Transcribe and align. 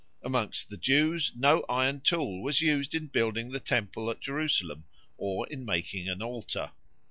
Amongst 0.23 0.69
the 0.69 0.77
Jews 0.77 1.31
no 1.35 1.63
iron 1.69 1.99
tool 2.01 2.41
was 2.41 2.59
used 2.59 2.95
in 2.95 3.05
building 3.05 3.51
the 3.51 3.59
Temple 3.59 4.09
at 4.09 4.19
Jerusalem 4.19 4.85
or 5.15 5.45
in 5.47 5.63
making 5.63 6.09
an 6.09 6.23
altar. 6.23 6.71